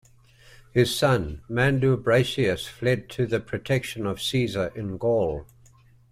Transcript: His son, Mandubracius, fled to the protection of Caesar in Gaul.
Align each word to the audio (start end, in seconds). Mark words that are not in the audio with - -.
His 0.73 0.95
son, 0.95 1.43
Mandubracius, 1.47 2.65
fled 2.67 3.07
to 3.09 3.27
the 3.27 3.39
protection 3.39 4.07
of 4.07 4.19
Caesar 4.19 4.71
in 4.73 4.97
Gaul. 4.97 5.45